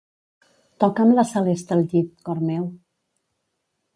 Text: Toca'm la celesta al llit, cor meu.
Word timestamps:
Toca'm 0.83 1.11
la 1.19 1.25
celesta 1.33 1.77
al 1.77 1.85
llit, 1.93 2.09
cor 2.29 2.43
meu. 2.47 2.67